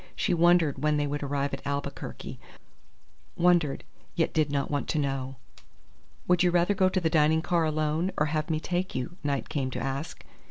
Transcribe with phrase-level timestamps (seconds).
[0.15, 2.39] She wondered when they would arrive at Albuquerque,
[3.37, 3.83] wondered,
[4.15, 5.35] yet did not want to know.
[6.27, 9.47] "Would you rather go to the dining car alone, or have me take you?" Knight
[9.47, 10.23] came to ask.